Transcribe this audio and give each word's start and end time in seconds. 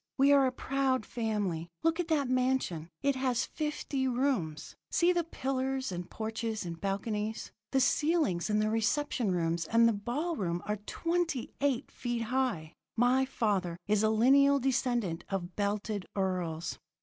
We 0.17 0.31
are 0.31 0.47
a 0.47 0.51
proud 0.51 1.05
family. 1.05 1.69
Look 1.83 1.99
at 1.99 2.07
that 2.07 2.27
mansion. 2.27 2.89
It 3.03 3.15
has 3.17 3.45
fifty 3.45 4.07
rooms. 4.07 4.75
See 4.89 5.13
the 5.13 5.23
pillars 5.23 5.91
and 5.91 6.09
porches 6.09 6.65
and 6.65 6.81
balconies. 6.81 7.51
The 7.69 7.81
ceilings 7.81 8.49
in 8.49 8.57
the 8.57 8.71
reception 8.71 9.29
rooms 9.31 9.65
and 9.65 9.87
the 9.87 9.93
ball 9.93 10.35
room 10.35 10.63
are 10.65 10.77
twenty 10.87 11.51
eight 11.61 11.91
feet 11.91 12.23
high. 12.33 12.73
My 12.97 13.25
father 13.25 13.77
is 13.85 14.01
a 14.01 14.09
lineal 14.09 14.57
descendant 14.57 15.23
of 15.29 15.55
belted 15.55 16.07
earls.' 16.15 16.79